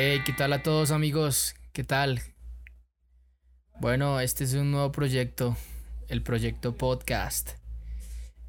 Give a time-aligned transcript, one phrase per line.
[0.00, 1.56] Hey, ¿qué tal a todos amigos?
[1.72, 2.22] ¿Qué tal?
[3.80, 5.56] Bueno, este es un nuevo proyecto,
[6.06, 7.50] el proyecto podcast,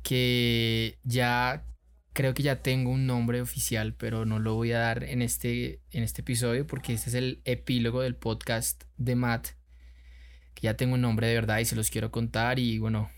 [0.03, 1.65] que ya
[2.13, 5.81] creo que ya tengo un nombre oficial, pero no lo voy a dar en este,
[5.89, 9.47] en este episodio porque este es el epílogo del podcast de Matt,
[10.53, 13.09] que ya tengo un nombre de verdad y se los quiero contar y bueno,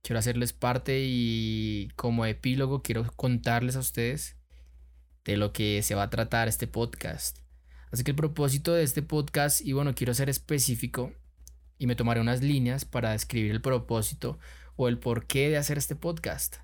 [0.00, 4.38] quiero hacerles parte y como epílogo quiero contarles a ustedes
[5.26, 7.45] de lo que se va a tratar este podcast.
[7.90, 11.12] Así que el propósito de este podcast, y bueno, quiero ser específico
[11.78, 14.38] y me tomaré unas líneas para describir el propósito
[14.76, 16.56] o el porqué de hacer este podcast.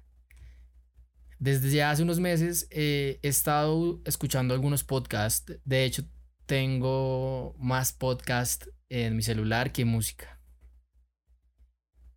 [1.38, 5.58] Desde ya hace unos meses eh, he estado escuchando algunos podcasts.
[5.64, 6.04] De hecho,
[6.46, 10.40] tengo más podcasts en mi celular que música.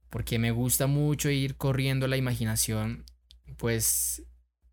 [0.10, 3.06] Porque me gusta mucho ir corriendo la imaginación.
[3.58, 4.24] Pues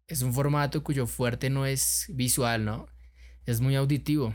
[0.07, 2.92] es un formato cuyo fuerte no es visual, ¿no?
[3.47, 4.35] Es muy auditivo.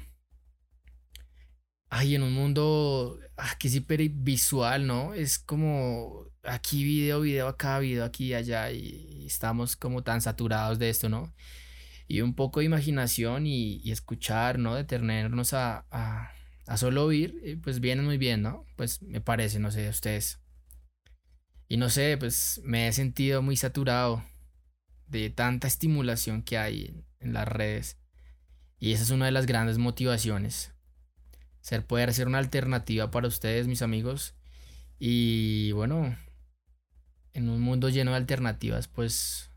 [1.89, 3.81] Ay, en un mundo aquí es
[4.23, 5.13] visual, ¿no?
[5.13, 10.89] Es como aquí video, video acá, video aquí allá y estamos como tan saturados de
[10.89, 11.33] esto, ¿no?
[12.07, 14.75] Y un poco de imaginación y, escuchar, ¿no?
[14.75, 16.31] Detenernos a, a,
[16.65, 18.65] a, solo oír, eh, pues viene muy bien, ¿no?
[18.75, 20.39] Pues me parece, no sé, ustedes.
[21.67, 24.23] Y no sé, pues me he sentido muy saturado
[25.07, 27.97] de tanta estimulación que hay en las redes.
[28.79, 30.73] Y esa es una de las grandes motivaciones.
[31.61, 34.35] Ser poder ser una alternativa para ustedes, mis amigos.
[34.99, 36.15] Y bueno,
[37.33, 39.51] en un mundo lleno de alternativas, pues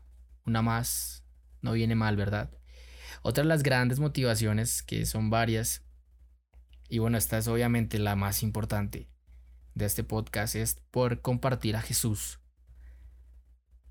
[0.45, 1.23] una más
[1.61, 2.49] no viene mal, ¿verdad?
[3.21, 5.83] Otra de las grandes motivaciones, que son varias,
[6.89, 9.07] y bueno, esta es obviamente la más importante
[9.75, 12.40] de este podcast, es poder compartir a Jesús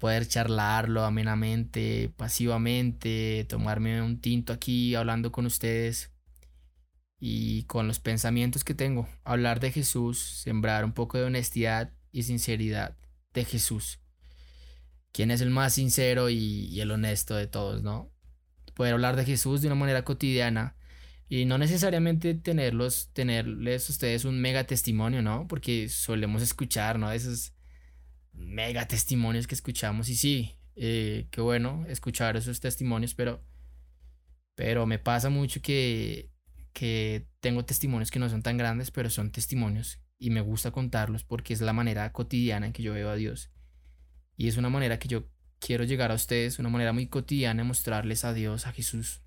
[0.00, 6.10] poder charlarlo amenamente, pasivamente, tomarme un tinto aquí hablando con ustedes
[7.20, 12.22] y con los pensamientos que tengo, hablar de Jesús, sembrar un poco de honestidad y
[12.22, 12.96] sinceridad
[13.34, 14.00] de Jesús.
[15.12, 18.10] ¿Quién es el más sincero y, el honesto de todos, no?
[18.74, 20.76] Poder hablar de Jesús de una manera cotidiana
[21.28, 25.46] y no necesariamente tenerlos, tenerles ustedes un mega testimonio, ¿no?
[25.46, 27.12] Porque solemos escuchar, ¿no?
[27.12, 27.52] Esos
[28.40, 33.44] mega testimonios que escuchamos y sí, eh, qué bueno escuchar esos testimonios, pero,
[34.54, 36.30] pero me pasa mucho que,
[36.72, 41.24] que tengo testimonios que no son tan grandes, pero son testimonios y me gusta contarlos
[41.24, 43.50] porque es la manera cotidiana en que yo veo a Dios.
[44.36, 47.68] Y es una manera que yo quiero llegar a ustedes, una manera muy cotidiana de
[47.68, 49.22] mostrarles a Dios, a Jesús.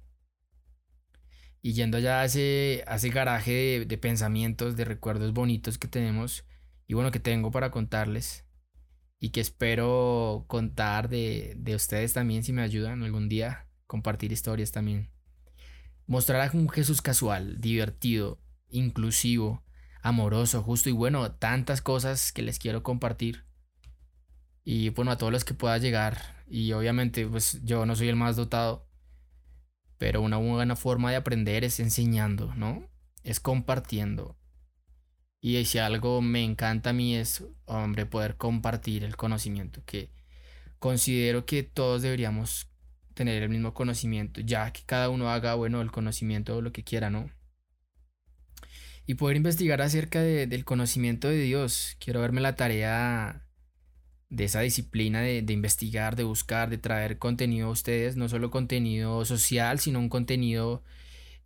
[1.62, 6.46] Y yendo ya a ese, ese garaje de, de pensamientos, de recuerdos bonitos que tenemos
[6.88, 8.46] y bueno, que tengo para contarles,
[9.23, 15.11] y que espero contar de, ustedes también si me ayudan algún día, compartir historias también.
[16.07, 19.63] Mostrar a un Jesús casual, divertido, inclusivo,
[20.01, 23.45] amoroso, justo y bueno, tantas cosas que les quiero compartir.
[24.66, 26.44] Y bueno, a todos los que pueda llegar.
[26.45, 28.90] Y obviamente, pues yo no soy el más dotado.
[29.97, 32.90] Pero una buena forma de aprender es enseñando, ¿no?
[33.23, 34.38] Es compartiendo.
[35.46, 40.09] Y si algo me encanta a mí es, hombre, poder compartir el conocimiento, que
[40.80, 42.70] considero que todos deberíamos
[43.14, 46.86] tener el mismo conocimiento, ya que cada uno haga, bueno, el conocimiento o lo que
[46.86, 47.30] quiera, ¿no?
[49.06, 51.98] Y poder investigar acerca del conocimiento de Dios.
[52.00, 53.46] Quiero verme la tarea
[54.30, 58.50] de esa disciplina de, de, investigar, de buscar, de traer contenido a ustedes, no solo
[58.50, 60.86] contenido social, sino un contenido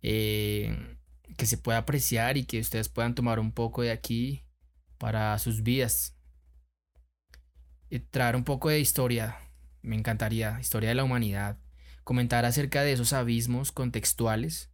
[0.02, 0.97] eh,
[1.36, 4.44] que se pueda apreciar y que ustedes puedan tomar un poco de aquí
[4.98, 6.16] para sus vidas.
[7.90, 9.38] Y traer un poco de historia,
[9.82, 11.58] me encantaría, historia de la humanidad,
[12.04, 14.70] comentar acerca de esos abismos contextuales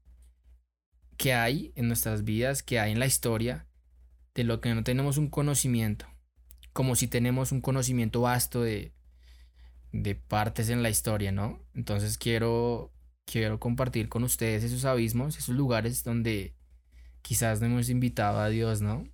[1.17, 3.67] que hay en nuestras vidas, que hay en la historia,
[4.35, 6.07] de lo que no tenemos un conocimiento,
[6.73, 8.93] como si tenemos un conocimiento vasto de,
[9.93, 11.61] de partes en la historia, ¿no?
[11.75, 12.94] Entonces quiero
[13.25, 16.55] quiero compartir con ustedes esos abismos, esos lugares donde
[17.23, 19.09] quizás no hemos invitado a Dios, ¿no?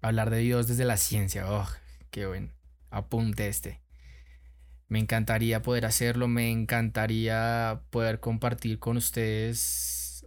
[0.00, 1.68] Hablar de Dios desde la ciencia, oh,
[2.10, 2.52] qué buen
[2.90, 3.80] apunte este.
[4.88, 10.26] Me encantaría poder hacerlo, me encantaría poder compartir con ustedes,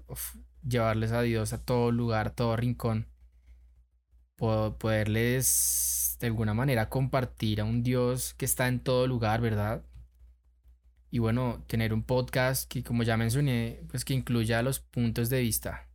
[0.67, 3.07] llevarles a Dios a todo lugar, a todo rincón,
[4.37, 9.83] poderles de alguna manera compartir a un Dios que está en todo lugar, ¿verdad?
[11.15, 15.39] Y bueno, tener un podcast que como ya mencioné, pues que incluya los puntos de
[15.39, 15.87] vista,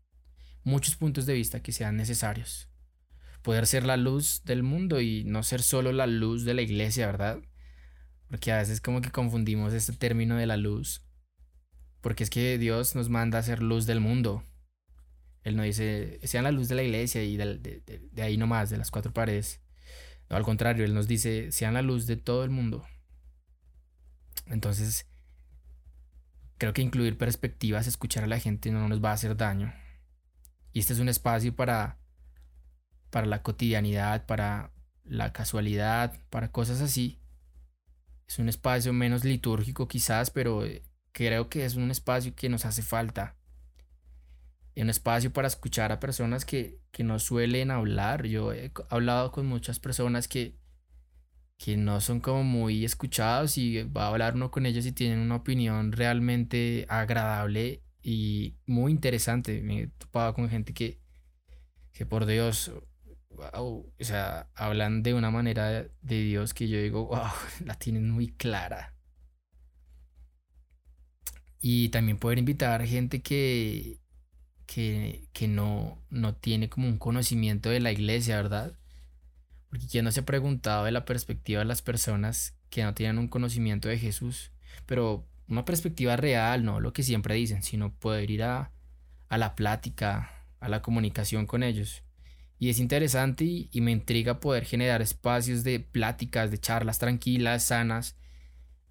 [0.64, 2.70] muchos puntos de vista que sean necesarios.
[3.43, 7.05] Poder ser la luz del mundo y no ser solo la luz de la iglesia,
[7.05, 7.38] ¿verdad?
[8.31, 11.02] Porque a veces como que confundimos este término de la luz
[12.00, 14.43] Porque es que Dios nos manda a ser luz del mundo.
[15.43, 18.70] Él no dice, sean la luz de la iglesia y de, de, de ahí nomás,
[18.70, 19.61] de las cuatro paredes.
[20.31, 22.87] No, al contrario, Él nos dice, sean la luz de todo el mundo.
[24.46, 25.09] Entonces,
[26.60, 29.72] creo que incluir perspectivas, escuchar a la gente no nos va a hacer daño.
[30.74, 31.98] Y este es un espacio para,
[33.08, 34.70] para la cotidianidad, para
[35.02, 37.18] la casualidad, para cosas así.
[38.28, 42.66] Es un espacio menos litúrgico quizás, pero eh, creo que es un espacio que nos
[42.66, 43.36] hace falta.
[44.76, 48.26] Un espacio para escuchar a personas que, que no suelen hablar.
[48.26, 50.59] Yo he hablado con muchas personas que,
[51.60, 55.18] que no son como muy escuchados y va a hablar uno con ellos y tienen
[55.18, 59.60] una opinión realmente agradable y muy interesante.
[59.60, 60.98] Me he topado con gente que,
[61.92, 62.72] que por Dios,
[63.52, 67.28] o sea, hablan de una manera de Dios que yo digo, wow,
[67.66, 68.94] la tienen muy clara.
[71.60, 73.98] Y también poder invitar gente que,
[74.64, 78.80] que, que no, no tiene como un conocimiento de la iglesia, ¿verdad?
[79.70, 83.19] Porque quien no se ha preguntado de la perspectiva de las personas que no tienen
[83.19, 84.50] un conocimiento de Jesús,
[84.84, 88.72] pero una perspectiva real, no lo que siempre dicen, sino poder ir a,
[89.28, 92.02] a la plática, a la comunicación con ellos.
[92.58, 98.17] Y es interesante y, me intriga poder generar espacios de pláticas, de charlas tranquilas, sanas,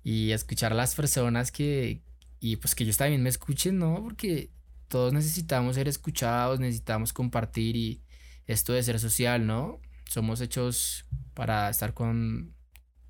[0.04, 2.02] y escuchar a las personas que,
[2.40, 4.02] y pues que ellos también me escuchen, ¿no?
[4.04, 4.50] Porque
[4.88, 8.02] todos necesitamos ser escuchados, necesitamos compartir y
[8.48, 9.80] esto de ser social, ¿no?
[10.10, 12.56] Somos hechos para estar con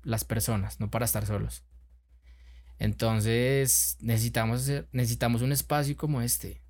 [0.02, 1.64] las personas, no para estar solos.
[2.78, 6.62] Entonces necesitamos, necesitamos un espacio como este.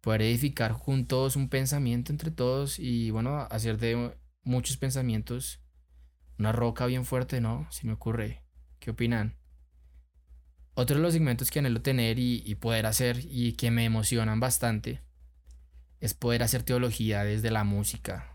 [0.00, 5.60] Poder edificar juntos un pensamiento entre todos y bueno, hacer de muchos pensamientos
[6.38, 7.70] una roca bien fuerte, ¿no?
[7.70, 8.42] Si me ocurre.
[8.78, 9.36] ¿Qué opinan?
[10.72, 14.40] Otro de los segmentos que anhelo tener y, y poder hacer y que me emocionan
[14.40, 15.02] bastante
[16.00, 18.29] es poder hacer teología desde la música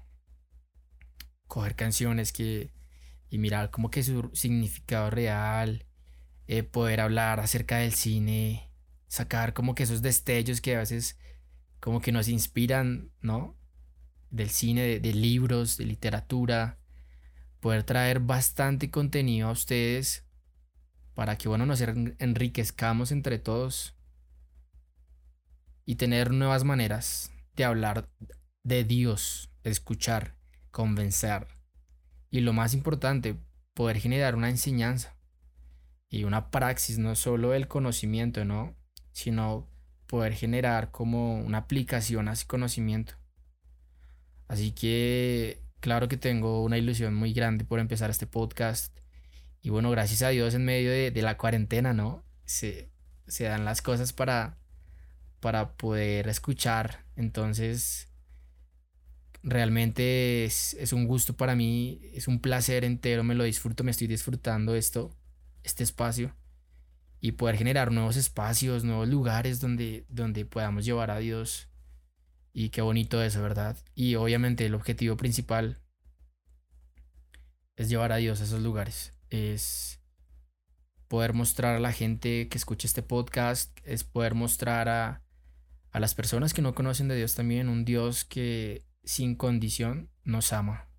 [1.47, 2.71] coger canciones que
[3.29, 5.85] y mirar como que su significado real,
[6.47, 8.69] eh, poder hablar acerca del cine,
[9.07, 11.17] sacar como que esos destellos que a veces
[11.79, 13.55] como que nos inspiran, ¿no?
[14.29, 16.79] Del cine, de, libros, de literatura,
[17.59, 20.25] poder traer bastante contenido a ustedes
[21.13, 23.95] para que, bueno, nos enriquezcamos entre todos
[25.85, 28.09] y tener nuevas maneras de hablar
[28.63, 30.34] de Dios, de escuchar
[30.75, 31.47] convencer.
[32.29, 33.37] Y lo más importante,
[33.73, 35.15] poder generar una enseñanza
[36.09, 38.75] y una praxis, no solo el conocimiento, ¿no?
[39.13, 39.69] Sino
[40.05, 43.13] poder generar como una aplicación a ese conocimiento.
[44.49, 48.93] Así que, claro que tengo una ilusión muy grande por empezar este podcast.
[49.61, 52.25] Y bueno, gracias a Dios en medio de, la cuarentena, ¿no?
[52.43, 52.91] Se,
[53.27, 54.57] se dan las cosas para,
[55.39, 57.05] para poder escuchar.
[57.15, 58.09] Entonces,
[59.47, 64.07] Realmente es, un gusto para mí, es un placer entero, me lo disfruto, me estoy
[64.07, 65.15] disfrutando esto,
[65.63, 66.35] este espacio
[67.21, 71.69] y poder generar nuevos espacios, nuevos lugares donde, donde podamos llevar a Dios.
[72.53, 73.77] Y qué bonito eso, ¿verdad?
[73.93, 75.79] Y obviamente el objetivo principal
[77.75, 79.13] es llevar a Dios a esos lugares.
[79.29, 79.99] Es
[81.07, 85.21] poder mostrar a la gente que escucha este podcast, es poder mostrar a,
[85.91, 90.51] a las personas que no conocen de Dios también un Dios que sin condición nos
[90.53, 90.89] ama.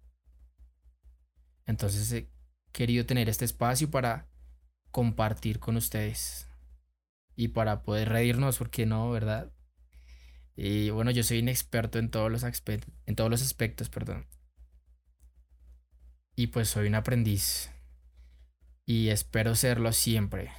[1.66, 2.30] Entonces he
[2.72, 4.28] querido tener este espacio para
[4.90, 6.48] compartir con ustedes
[7.34, 9.52] y para poder reírnos, porque no, ¿verdad?
[10.54, 14.26] Y bueno, yo soy inexperto en todos los, en todos los aspectos, perdón.
[16.34, 17.70] Y pues soy un aprendiz.
[18.86, 20.50] Y espero serlo siempre.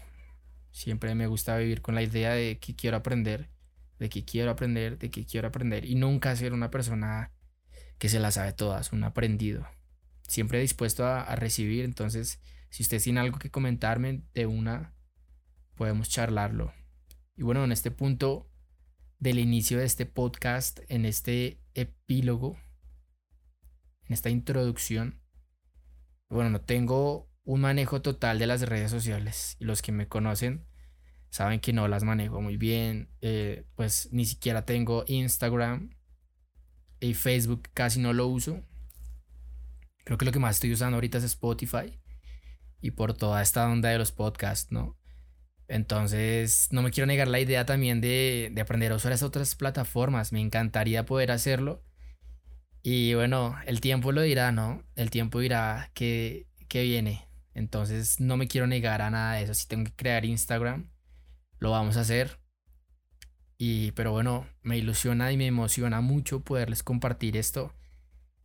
[0.71, 3.49] Siempre me gusta vivir con la idea de que quiero aprender,
[3.97, 5.85] de que quiero aprender, de que quiero aprender.
[5.85, 7.31] Y nunca ser una persona
[7.97, 9.67] que se las sabe todas, un aprendido.
[10.27, 14.93] Siempre dispuesto a, recibir, entonces si usted tiene algo que comentarme de una,
[15.75, 16.73] podemos charlarlo.
[17.35, 18.49] Y bueno, en este punto
[19.19, 22.57] del inicio de este podcast, en este epílogo,
[24.05, 25.21] en esta introducción,
[26.29, 30.67] bueno, no tengo un manejo total de las redes sociales y los que me conocen
[31.29, 35.96] saben que no las manejo muy bien, eh, pues ni siquiera tengo Instagram,
[36.99, 38.63] y Facebook casi no lo uso.
[40.03, 41.99] Creo que lo que más estoy usando ahorita es Spotify.
[42.81, 44.97] Y por toda esta onda de los podcasts, ¿no?
[45.67, 50.31] Entonces, no me quiero negar la idea también de, aprender a usar esas otras plataformas.
[50.31, 51.83] Me encantaría poder hacerlo.
[52.83, 54.83] Y bueno, el tiempo lo dirá, ¿no?
[54.95, 57.27] El tiempo dirá que viene.
[57.53, 59.53] Entonces, no me quiero negar a nada de eso.
[59.55, 60.91] Si tengo que crear Instagram,
[61.59, 62.39] lo vamos a hacer.
[63.57, 67.73] Y, pero bueno, me ilusiona y me emociona mucho poderles compartir esto,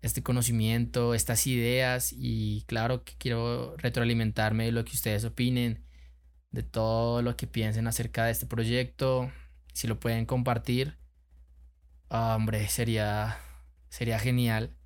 [0.00, 5.84] este conocimiento, estas ideas y claro que quiero retroalimentarme de lo que ustedes opinen,
[6.50, 9.30] de todo lo que piensen acerca de este proyecto,
[9.74, 10.98] si lo pueden compartir,
[12.08, 13.38] hombre, sería,
[13.88, 14.76] sería genial.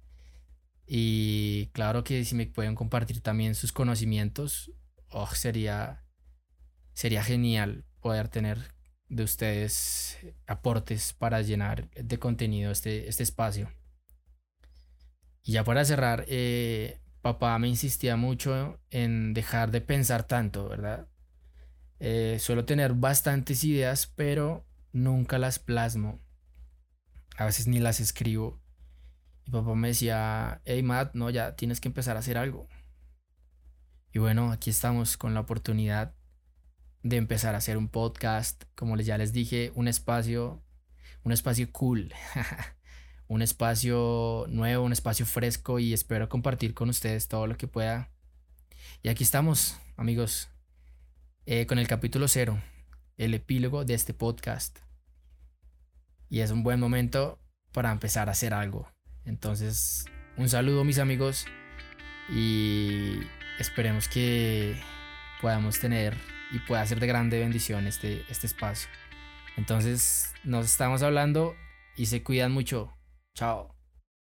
[0.87, 4.71] Y claro que si me pueden compartir también sus conocimientos,
[5.09, 6.05] oh, sería,
[6.93, 8.76] sería genial poder tener
[9.09, 13.71] de ustedes aportes para llenar de contenido este, este espacio.
[15.43, 21.09] Y ya para cerrar, eh, papá me insistía mucho en dejar de pensar tanto, ¿verdad?
[22.01, 26.21] Eh, suelo tener bastantes ideas, pero nunca las plasmo.
[27.37, 28.61] A veces ni las escribo.
[29.45, 32.69] Y papá me decía, hey Matt, no, ya tienes que empezar a hacer algo.
[34.13, 36.16] Y bueno, aquí estamos con la oportunidad
[37.09, 40.63] de empezar a hacer un podcast, como ya les dije, un espacio,
[41.23, 42.13] un espacio cool,
[43.29, 48.11] un espacio nuevo, un espacio fresco y espero compartir con ustedes todo lo que pueda.
[49.03, 50.49] Y aquí estamos, amigos,
[51.47, 52.61] eh, con el capítulo cero,
[53.19, 54.81] el epílogo de este podcast.
[56.29, 57.39] Y es un buen momento
[57.71, 58.91] para empezar a hacer algo.
[59.25, 61.47] Entonces, un saludo mis amigos
[62.29, 63.21] y
[63.61, 64.81] esperemos que
[65.41, 68.89] podamos tener y pueda ser de grande bendición este, este espacio.
[69.57, 71.57] Entonces nos estamos hablando
[71.97, 72.93] y se cuidan mucho.
[73.35, 73.76] Chao.